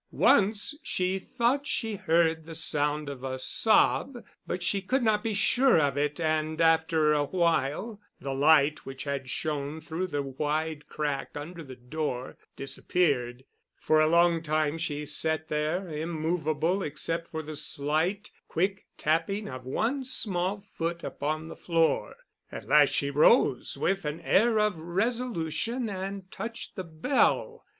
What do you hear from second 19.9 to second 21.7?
small foot upon the